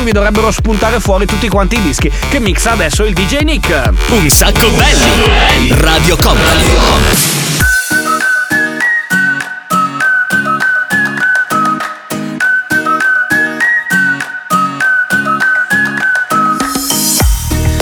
vi 0.04 0.12
dovrebbero 0.12 0.50
spuntare 0.50 1.00
fuori 1.00 1.24
tutti 1.24 1.48
quanti 1.48 1.76
i 1.76 1.82
dischi 1.82 2.12
Che 2.28 2.38
mixa 2.40 2.72
adesso 2.72 3.04
il 3.04 3.14
DJ 3.14 3.40
Nick 3.40 3.90
Un 4.10 4.28
sacco 4.28 4.68
belli. 4.70 5.55
Radio 5.70 6.16
Company. 6.16 6.64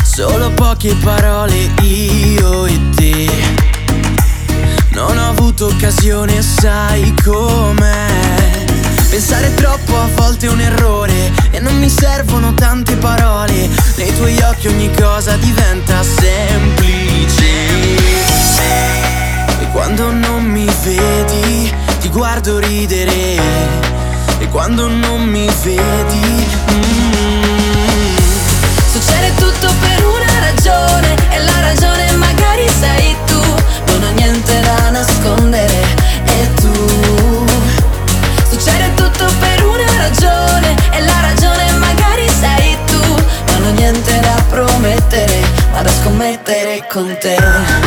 Solo 0.02 0.50
poche 0.50 0.94
parole 1.02 1.70
io 1.82 2.66
e 2.66 2.80
te 2.96 3.28
Non 4.90 5.18
ho 5.18 5.28
avuto 5.28 5.66
occasione, 5.66 6.40
sai 6.42 7.14
com'è 7.22 8.23
Pensare 9.14 9.54
troppo 9.54 9.96
a 9.96 10.08
volte 10.16 10.46
è 10.46 10.50
un 10.50 10.60
errore 10.60 11.30
E 11.52 11.60
non 11.60 11.78
mi 11.78 11.88
servono 11.88 12.52
tante 12.52 12.96
parole. 12.96 13.68
Nei 13.94 14.12
tuoi 14.16 14.36
occhi 14.42 14.66
ogni 14.66 14.90
cosa 14.92 15.36
diventa 15.36 16.02
semplice. 16.02 17.46
E 19.60 19.70
quando 19.70 20.10
non 20.10 20.42
mi 20.42 20.68
vedi 20.82 21.72
ti 22.00 22.08
guardo 22.08 22.58
ridere. 22.58 23.36
E 24.40 24.48
quando 24.48 24.88
non 24.88 25.22
mi 25.22 25.48
vedi 25.62 26.46
mm, 26.72 28.16
Succede 28.90 29.32
tutto 29.36 29.72
per 29.78 30.04
una 30.06 30.40
ragione 30.40 31.14
E 31.30 31.38
la 31.38 31.60
ragione 31.60 32.10
magari 32.16 32.68
sei 32.80 33.14
tu. 33.26 33.40
Non 33.92 34.02
ho 34.02 34.10
niente 34.16 34.60
da 34.60 34.90
nascondere 34.90 35.73
conter. 46.94 47.83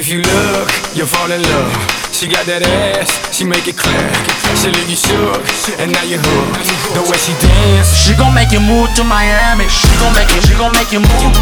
If 0.00 0.08
you 0.08 0.24
look, 0.24 0.64
you'll 0.96 1.04
fall 1.04 1.28
in 1.28 1.44
love. 1.52 1.76
She 2.08 2.24
got 2.24 2.48
that 2.48 2.64
ass, 2.64 3.12
she 3.36 3.44
make 3.44 3.68
it 3.68 3.76
clap. 3.76 4.16
She 4.56 4.72
leave 4.72 4.88
you 4.88 4.96
shook, 4.96 5.44
and 5.76 5.92
now 5.92 6.00
you 6.08 6.16
hooked. 6.16 6.72
The 6.96 7.04
way 7.04 7.20
she 7.20 7.36
dance, 7.36 7.92
She 8.00 8.16
gon' 8.16 8.32
make 8.32 8.48
you 8.48 8.64
move 8.64 8.88
to 8.96 9.04
Miami. 9.04 9.68
She 9.68 9.92
gon' 10.00 10.16
make 10.16 10.32
you, 10.32 10.40
she 10.40 10.56
gon' 10.56 10.72
make 10.72 10.88
you 10.88 11.04
move. 11.04 11.36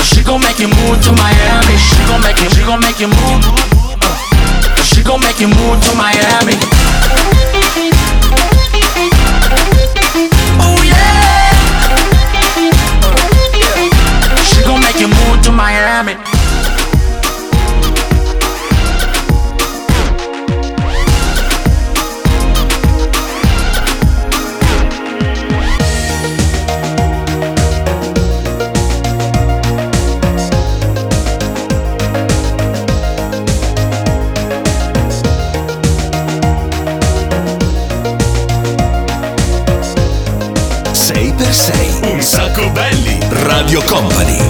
She 0.00 0.24
gon' 0.24 0.40
make 0.40 0.56
you 0.56 0.72
move 0.72 0.96
to 1.04 1.12
Miami. 1.12 1.76
She 1.76 2.00
gon' 2.08 2.24
make 2.24 2.40
you, 2.40 2.48
she 2.48 2.64
gon' 2.64 2.80
make 2.80 2.96
you 2.96 3.12
move. 3.12 3.44
She 4.88 5.04
gon' 5.04 5.20
make 5.20 5.36
you 5.36 5.52
move 5.52 5.76
to 5.84 5.92
Miami. 6.00 6.56
Oh 10.64 10.80
yeah. 10.80 11.52
She 14.48 14.64
gon' 14.64 14.80
make 14.80 14.96
you 14.96 15.12
move 15.12 15.44
to 15.44 15.52
Miami. 15.52 16.16
Radio 43.78 43.86
Company. 43.86 44.47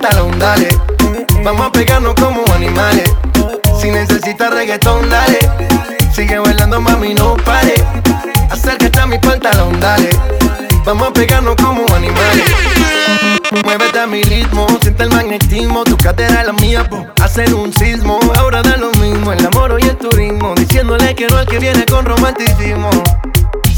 Pantalón, 0.00 0.38
dale. 0.38 0.68
Vamos 1.44 1.66
a 1.66 1.72
pegarnos 1.72 2.14
como 2.14 2.42
animales. 2.54 3.04
Si 3.80 3.90
necesitas 3.90 4.50
reggaetón, 4.52 5.08
dale. 5.10 5.38
Sigue 6.14 6.38
bailando, 6.38 6.80
mami, 6.80 7.14
no 7.14 7.36
pare. 7.36 7.74
Acércate 8.50 8.98
a 8.98 9.06
mi 9.06 9.18
pantalón, 9.18 9.78
dale. 9.80 10.10
Vamos 10.84 11.08
a 11.08 11.12
pegarnos 11.12 11.56
como 11.56 11.84
animales. 11.94 12.44
Muévete 13.64 13.98
a 13.98 14.06
mi 14.06 14.22
ritmo, 14.22 14.66
siente 14.80 15.02
el 15.02 15.10
magnetismo. 15.10 15.84
Tu 15.84 15.96
cadera 15.98 16.40
es 16.40 16.46
la 16.46 16.52
mía, 16.54 16.88
po, 16.88 17.06
un 17.56 17.72
sismo. 17.74 18.18
Ahora 18.38 18.62
da 18.62 18.76
lo 18.76 18.90
mismo, 18.92 19.32
el 19.32 19.46
amor 19.46 19.76
y 19.80 19.88
el 19.88 19.96
turismo. 19.96 20.54
Diciéndole 20.54 21.14
que 21.14 21.26
no 21.26 21.38
al 21.38 21.46
que 21.46 21.58
viene 21.58 21.84
con 21.84 22.06
romanticismo. 22.06 22.90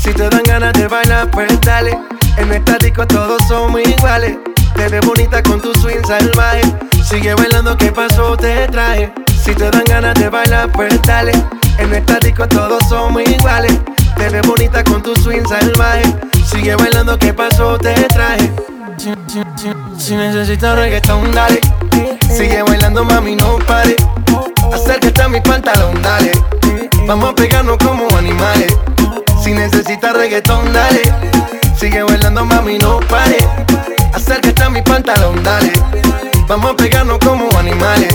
Si 0.01 0.13
te 0.13 0.29
dan 0.29 0.43
ganas 0.45 0.73
de 0.75 0.87
bailar, 0.87 1.31
pues 1.31 1.61
dale. 1.63 1.99
En 2.37 2.49
nuestra 2.49 2.79
disco 2.79 3.07
todos 3.07 3.43
somos 3.49 3.81
iguales. 3.81 4.37
Te 4.83 4.89
ves 4.89 5.07
bonita 5.07 5.41
con 5.45 5.61
tu 5.61 5.73
swing 5.75 6.05
salvaje. 6.05 6.61
Sigue 7.09 7.35
bailando, 7.35 7.77
¿qué 7.77 7.93
pasó? 7.93 8.37
Te 8.37 8.67
traje. 8.67 9.13
Si 9.41 9.55
te 9.55 9.71
dan 9.71 9.85
ganas 9.85 10.13
de 10.15 10.29
bailar, 10.29 10.73
pues 10.73 11.01
dale. 11.03 11.31
En 11.79 11.89
nuestra 11.89 12.19
disco 12.19 12.49
todos 12.49 12.83
somos 12.89 13.23
iguales. 13.23 13.79
Te 14.17 14.29
ves 14.29 14.45
bonita 14.45 14.83
con 14.83 15.01
tu 15.01 15.15
swing 15.15 15.47
salvaje. 15.47 16.03
Sigue 16.51 16.75
bailando, 16.75 17.17
¿qué 17.17 17.33
pasó? 17.33 17.79
Te 17.79 17.95
traje. 18.09 18.51
Si 19.99 20.17
necesitas 20.17 20.77
reggaetón, 20.77 21.31
dale. 21.31 21.61
Sigue 22.37 22.65
bailando, 22.65 23.05
mami, 23.05 23.37
no 23.37 23.59
pare. 23.61 23.95
Acércate 24.75 25.23
a 25.23 25.29
mi 25.29 25.41
pantalón, 25.41 26.03
dale. 26.03 26.33
Vamos 27.07 27.31
a 27.31 27.35
pegarnos 27.37 27.79
como 27.79 28.09
animales. 28.17 28.77
Si 29.45 29.53
necesitas 29.53 30.13
reggaetón, 30.13 30.73
dale. 30.73 31.03
Sigue 31.79 32.03
bailando, 32.03 32.45
mami, 32.45 32.79
no 32.79 32.99
pare. 32.99 33.39
Acércate 34.13 34.63
a 34.63 34.71
mi 34.71 34.83
pantalón, 34.83 35.43
dale. 35.43 35.73
Vamos 36.47 36.73
a 36.73 36.77
pegarnos 36.77 37.19
como 37.19 37.49
animales. 37.59 38.15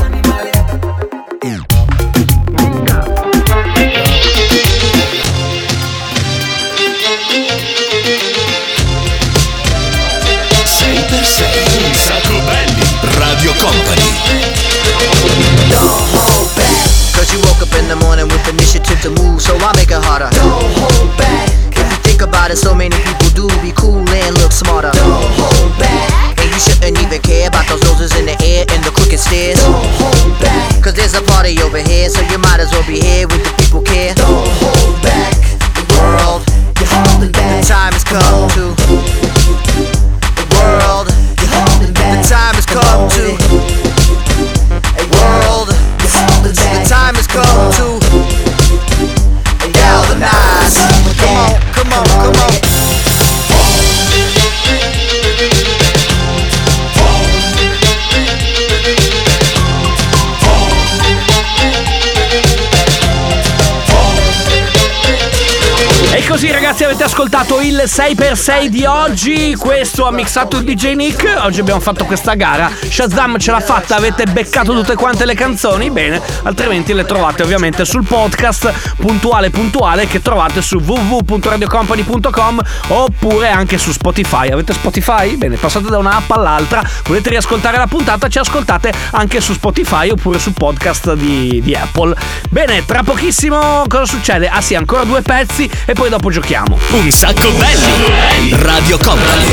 have 66.87 66.95
a 66.95 66.96
ascoltato 67.17 67.61
il 67.61 67.81
6x6 67.83 68.65
di 68.65 68.85
oggi, 68.85 69.55
questo 69.55 70.05
ha 70.05 70.11
mixato 70.11 70.57
il 70.57 70.63
DJ 70.63 70.93
Nick, 70.93 71.27
oggi 71.41 71.59
abbiamo 71.59 71.79
fatto 71.79 72.05
questa 72.05 72.35
gara, 72.35 72.69
Shazam 72.71 73.39
ce 73.39 73.49
l'ha 73.49 73.59
fatta, 73.59 73.95
avete 73.95 74.25
beccato 74.25 74.71
tutte 74.71 74.93
quante 74.93 75.25
le 75.25 75.33
canzoni, 75.33 75.89
bene, 75.89 76.21
altrimenti 76.43 76.93
le 76.93 77.05
trovate 77.05 77.41
ovviamente 77.41 77.85
sul 77.85 78.05
podcast 78.05 78.71
puntuale 78.97 79.49
puntuale 79.49 80.05
che 80.05 80.21
trovate 80.21 80.61
su 80.61 80.77
www.radiocompany.com 80.77 82.61
oppure 82.89 83.49
anche 83.49 83.79
su 83.79 83.91
Spotify, 83.91 84.49
avete 84.49 84.73
Spotify? 84.73 85.37
Bene, 85.37 85.55
passate 85.55 85.89
da 85.89 85.97
un'app 85.97 86.29
all'altra, 86.29 86.83
volete 87.05 87.31
riascoltare 87.31 87.77
la 87.77 87.87
puntata, 87.87 88.27
ci 88.27 88.37
ascoltate 88.37 88.93
anche 89.13 89.41
su 89.41 89.53
Spotify 89.53 90.09
oppure 90.09 90.37
su 90.37 90.53
podcast 90.53 91.13
di, 91.13 91.61
di 91.63 91.73
Apple. 91.73 92.15
Bene, 92.51 92.85
tra 92.85 93.01
pochissimo 93.01 93.85
cosa 93.87 94.05
succede? 94.05 94.47
Ah 94.47 94.61
sì, 94.61 94.75
ancora 94.75 95.03
due 95.03 95.23
pezzi 95.23 95.67
e 95.85 95.93
poi 95.93 96.09
dopo 96.09 96.29
giochiamo. 96.29 96.77
Un 96.91 97.06
sacco 97.11 97.51
belli. 97.51 98.53
Radio 98.63 98.97
Company. 98.97 99.45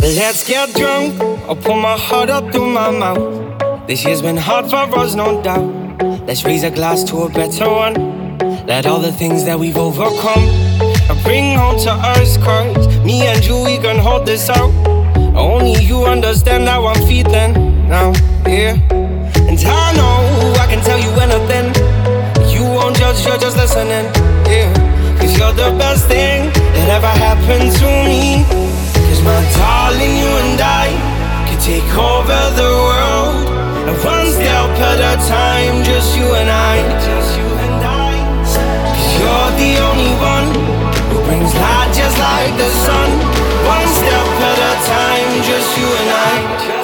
Let's 0.00 0.44
get 0.46 0.74
drunk. 0.74 1.20
I'll 1.48 1.56
pour 1.56 1.76
my 1.76 1.96
heart 1.96 2.30
up 2.30 2.50
through 2.52 2.70
my 2.70 2.90
mouth. 2.90 3.86
This 3.86 4.04
year's 4.04 4.22
been 4.22 4.36
hard 4.36 4.70
for 4.70 4.98
us, 4.98 5.14
no 5.14 5.42
doubt. 5.42 5.64
Let's 6.26 6.44
raise 6.44 6.64
a 6.64 6.70
glass 6.70 7.04
to 7.04 7.22
a 7.22 7.28
better 7.28 7.68
one. 7.68 8.38
Let 8.66 8.86
all 8.86 9.00
the 9.00 9.12
things 9.12 9.44
that 9.44 9.58
we've 9.58 9.76
overcome 9.76 10.44
bring 11.22 11.56
home 11.56 11.78
to 11.80 11.90
us, 11.90 12.36
cause 12.38 12.86
me 12.98 13.22
and 13.26 13.44
you, 13.44 13.62
we 13.62 13.78
can 13.78 13.98
hold 13.98 14.26
this 14.26 14.48
out. 14.50 14.72
Only 15.34 15.82
you 15.82 16.04
understand 16.04 16.68
how 16.68 16.86
I'm 16.86 17.06
feeling 17.06 17.88
now, 17.88 18.12
yeah. 18.46 18.76
And 19.48 19.58
I 19.58 19.92
know 19.96 20.54
I 20.60 20.66
can 20.66 20.82
tell 20.84 20.98
you 20.98 21.10
anything. 21.20 21.72
You 22.54 22.64
won't 22.64 22.96
judge, 22.96 23.24
you're 23.24 23.38
just 23.38 23.56
listening, 23.56 24.06
yeah. 24.46 24.93
Cause 25.34 25.56
you're 25.56 25.70
the 25.70 25.78
best 25.78 26.06
thing 26.06 26.46
that 26.78 26.88
ever 26.94 27.10
happened 27.10 27.66
to 27.82 27.88
me. 28.06 28.46
Cause 29.10 29.22
my 29.26 29.34
darling, 29.58 30.14
you 30.14 30.30
and 30.30 30.60
I 30.62 30.86
could 31.50 31.58
take 31.58 31.90
over 31.98 32.42
the 32.54 32.70
world. 32.70 33.50
And 33.82 33.98
one 33.98 34.30
step 34.30 34.70
at 34.78 35.02
a 35.02 35.18
time, 35.26 35.82
just 35.82 36.14
you 36.14 36.30
and 36.38 36.46
I. 36.46 36.86
Just 37.02 37.34
you 37.34 37.50
and 37.66 37.82
I. 37.82 38.14
Cause 38.46 39.10
you're 39.18 39.50
the 39.58 39.72
only 39.82 40.14
one 40.22 40.48
who 41.10 41.18
brings 41.26 41.50
light 41.50 41.90
just 41.90 42.14
like 42.14 42.54
the 42.54 42.70
sun. 42.86 43.10
One 43.66 43.90
step 43.90 44.30
at 44.38 44.58
a 44.70 44.74
time, 44.86 45.30
just 45.42 45.68
you 45.78 45.88
and 45.98 46.10
I. 46.14 46.83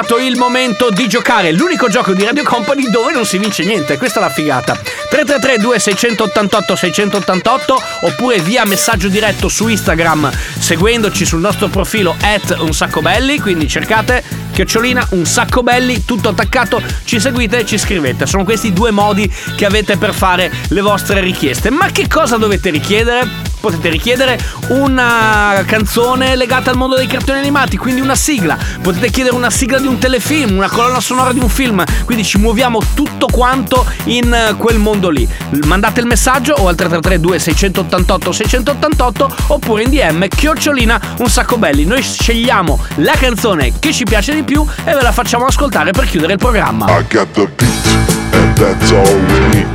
Arrivato 0.00 0.18
il 0.18 0.36
momento 0.36 0.88
di 0.90 1.06
giocare 1.08 1.52
l'unico 1.52 1.88
gioco 1.88 2.14
di 2.14 2.24
Radio 2.24 2.42
Company 2.42 2.88
dove 2.90 3.12
non 3.12 3.26
si 3.26 3.36
vince 3.36 3.64
niente, 3.64 3.98
questa 3.98 4.18
è 4.18 4.22
la 4.22 4.30
figata. 4.30 4.72
333 4.74 5.58
2688 5.58 6.76
688 6.76 7.82
oppure 8.02 8.38
via 8.40 8.64
messaggio 8.64 9.08
diretto 9.08 9.48
su 9.48 9.68
Instagram 9.68 10.30
seguendoci 10.58 11.26
sul 11.26 11.40
nostro 11.40 11.68
profilo 11.68 12.16
at 12.22 12.56
un 12.60 12.72
sacco 12.72 13.02
belli, 13.02 13.38
quindi 13.38 13.68
cercate 13.68 14.22
chiocciolina 14.52 15.08
un 15.10 15.26
sacco 15.26 15.62
belli, 15.62 16.04
tutto 16.04 16.30
attaccato, 16.30 16.82
ci 17.04 17.20
seguite 17.20 17.58
e 17.58 17.66
ci 17.66 17.76
scrivete. 17.76 18.26
Sono 18.26 18.44
questi 18.44 18.72
due 18.72 18.90
modi 18.90 19.30
che 19.54 19.66
avete 19.66 19.98
per 19.98 20.14
fare 20.14 20.50
le 20.68 20.80
vostre 20.80 21.20
richieste. 21.20 21.70
Ma 21.70 21.90
che 21.90 22.08
cosa 22.08 22.36
dovete 22.36 22.70
richiedere? 22.70 23.49
Potete 23.60 23.88
richiedere 23.90 24.38
una 24.68 25.62
canzone 25.66 26.34
legata 26.34 26.70
al 26.70 26.76
mondo 26.76 26.96
dei 26.96 27.06
cartoni 27.06 27.38
animati, 27.38 27.76
quindi 27.76 28.00
una 28.00 28.14
sigla. 28.14 28.56
Potete 28.80 29.10
chiedere 29.10 29.34
una 29.34 29.50
sigla 29.50 29.78
di 29.78 29.86
un 29.86 29.98
telefilm, 29.98 30.56
una 30.56 30.68
colonna 30.68 31.00
sonora 31.00 31.32
di 31.32 31.38
un 31.38 31.48
film. 31.48 31.84
Quindi 32.04 32.24
ci 32.24 32.38
muoviamo 32.38 32.80
tutto 32.94 33.26
quanto 33.26 33.84
in 34.04 34.32
eh, 34.32 34.54
quel 34.56 34.78
mondo 34.78 35.10
lì. 35.10 35.28
Mandate 35.64 36.00
il 36.00 36.06
messaggio 36.06 36.54
o 36.54 36.68
al 36.68 36.74
333 36.74 37.20
2688 37.20 38.32
688 38.32 39.36
oppure 39.48 39.82
in 39.82 39.90
DM 39.90 40.26
chiocciolina 40.28 41.00
un 41.18 41.28
sacco 41.28 41.56
belli. 41.58 41.84
Noi 41.84 42.02
scegliamo 42.02 42.78
la 42.96 43.14
canzone 43.18 43.72
che 43.78 43.92
ci 43.92 44.04
piace 44.04 44.34
di 44.34 44.42
più 44.42 44.66
e 44.84 44.94
ve 44.94 45.02
la 45.02 45.12
facciamo 45.12 45.44
ascoltare 45.44 45.90
per 45.90 46.06
chiudere 46.06 46.32
il 46.32 46.38
programma. 46.38 46.86
I 46.86 47.04
got 47.08 47.30
the 47.32 47.46
beat, 47.56 47.86
and 48.32 48.56
that's 48.56 48.90
all 48.90 49.04
we 49.04 49.38
need. 49.48 49.66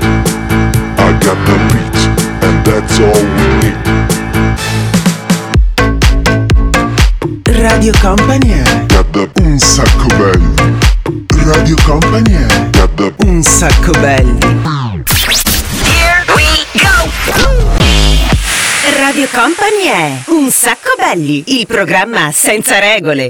I 0.97 1.11
got 1.19 1.38
the 1.45 1.57
beat, 1.71 1.84
we 2.76 2.82
need. 3.61 3.76
Radio 7.61 7.93
Company 8.01 8.63
the 9.11 9.30
un 9.41 9.57
sacco 9.59 10.07
belli. 10.17 10.53
Radio 11.45 11.76
Company 11.86 12.36
the 12.95 13.13
Un 13.26 13.41
sacco 13.43 13.91
belli. 13.91 14.39
Radio 18.97 19.28
Company 19.32 19.84
è 19.86 20.11
Un 20.28 20.51
sacco 20.51 20.95
belli, 20.97 21.43
il 21.59 21.67
programma 21.67 22.32
senza 22.34 22.80
regole. 22.80 23.30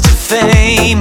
To 0.00 0.08
fame, 0.08 0.98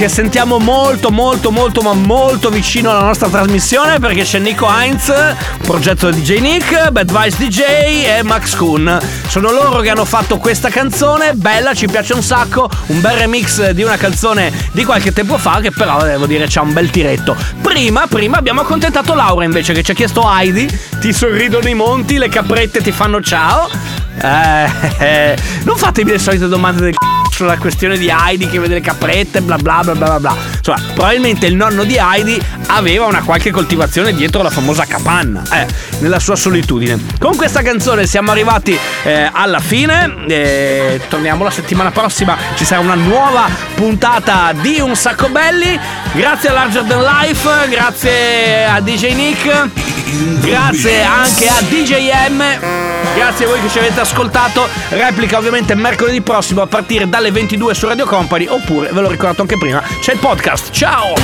che 0.00 0.08
sentiamo 0.08 0.58
molto 0.58 1.10
molto 1.10 1.50
molto 1.50 1.82
ma 1.82 1.92
molto 1.92 2.48
vicino 2.48 2.88
alla 2.88 3.02
nostra 3.02 3.28
trasmissione 3.28 3.98
perché 3.98 4.22
c'è 4.22 4.38
Nico 4.38 4.66
Heinz, 4.66 5.12
progetto 5.58 6.08
DJ 6.08 6.38
Nick, 6.38 6.88
Bad 6.88 7.12
Vice 7.12 7.36
DJ 7.36 7.60
e 8.06 8.22
Max 8.22 8.56
Kuhn. 8.56 8.98
Sono 9.28 9.50
loro 9.50 9.80
che 9.80 9.90
hanno 9.90 10.06
fatto 10.06 10.38
questa 10.38 10.70
canzone, 10.70 11.34
bella, 11.34 11.74
ci 11.74 11.86
piace 11.86 12.14
un 12.14 12.22
sacco, 12.22 12.66
un 12.86 13.02
bel 13.02 13.18
remix 13.18 13.72
di 13.72 13.82
una 13.82 13.98
canzone 13.98 14.50
di 14.72 14.86
qualche 14.86 15.12
tempo 15.12 15.36
fa 15.36 15.60
che 15.60 15.70
però 15.70 16.02
devo 16.02 16.24
dire 16.24 16.46
c'ha 16.48 16.62
un 16.62 16.72
bel 16.72 16.88
tiretto. 16.88 17.36
Prima, 17.60 18.06
prima 18.06 18.38
abbiamo 18.38 18.62
accontentato 18.62 19.12
Laura 19.12 19.44
invece 19.44 19.74
che 19.74 19.82
ci 19.82 19.90
ha 19.90 19.94
chiesto 19.94 20.26
Heidi, 20.26 20.66
ti 20.98 21.12
sorridono 21.12 21.68
i 21.68 21.74
monti, 21.74 22.16
le 22.16 22.30
caprette 22.30 22.80
ti 22.80 22.90
fanno 22.90 23.20
ciao. 23.20 23.68
Eh, 24.18 24.70
eh, 24.98 25.38
non 25.64 25.76
fatemi 25.76 26.12
le 26.12 26.18
solite 26.18 26.48
domande 26.48 26.80
del 26.80 26.94
c***o 26.94 27.09
sulla 27.40 27.56
questione 27.56 27.96
di 27.96 28.10
Heidi 28.10 28.50
che 28.50 28.58
vede 28.58 28.74
le 28.74 28.80
caprette, 28.82 29.40
bla 29.40 29.56
bla 29.56 29.80
bla 29.82 29.94
bla 29.94 30.20
bla. 30.20 30.36
Insomma, 30.58 30.78
probabilmente 30.92 31.46
il 31.46 31.54
nonno 31.54 31.84
di 31.84 31.96
Heidi 31.96 32.38
aveva 32.66 33.06
una 33.06 33.22
qualche 33.22 33.50
coltivazione 33.50 34.12
dietro 34.12 34.42
la 34.42 34.50
famosa 34.50 34.84
capanna, 34.84 35.42
eh, 35.50 35.66
nella 36.00 36.18
sua 36.18 36.36
solitudine. 36.36 36.98
Con 37.18 37.36
questa 37.36 37.62
canzone 37.62 38.06
siamo 38.06 38.30
arrivati 38.30 38.78
eh, 39.04 39.30
alla 39.32 39.60
fine. 39.60 40.26
eh, 40.28 41.00
torniamo 41.08 41.42
la 41.42 41.50
settimana 41.50 41.90
prossima. 41.90 42.36
Ci 42.56 42.66
sarà 42.66 42.82
una 42.82 42.94
nuova 42.94 43.48
puntata 43.74 44.52
di 44.52 44.78
Un 44.78 44.94
Sacco 44.94 45.30
Belli. 45.30 45.80
Grazie 46.12 46.50
a 46.50 46.52
Larger 46.52 46.82
Than 46.82 47.02
Life, 47.02 47.48
grazie 47.70 48.66
a 48.66 48.80
DJ 48.82 49.14
Nick, 49.14 49.68
grazie 50.42 51.02
anche 51.02 51.48
a 51.48 51.62
DJ 51.62 52.28
M. 52.28 52.90
Grazie 53.14 53.44
a 53.44 53.48
voi 53.48 53.60
che 53.60 53.68
ci 53.68 53.78
avete 53.78 54.00
ascoltato. 54.00 54.68
Replica 54.90 55.36
ovviamente 55.36 55.74
mercoledì 55.74 56.20
prossimo 56.20 56.62
a 56.62 56.66
partire 56.66 57.08
dalle 57.08 57.29
alle 57.30 57.32
22 57.32 57.74
su 57.74 57.86
Radio 57.86 58.06
Company 58.06 58.46
oppure, 58.46 58.90
ve 58.92 59.00
l'ho 59.00 59.08
ricordato 59.08 59.42
anche 59.42 59.56
prima, 59.56 59.82
c'è 60.00 60.12
il 60.12 60.18
podcast. 60.18 60.70
Ciao! 60.70 61.14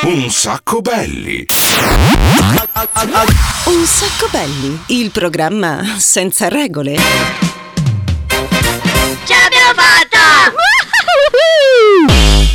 Un 0.00 0.30
sacco 0.30 0.80
belli. 0.80 1.46
Un 3.64 3.84
sacco 3.84 4.28
belli, 4.30 4.80
il 4.86 5.10
programma 5.10 5.96
senza 5.98 6.48
regole. 6.48 6.96
Ce 9.24 9.34
l'abbiamo 9.34 9.74
fatta! 9.74 10.77
Woo! 11.48 12.47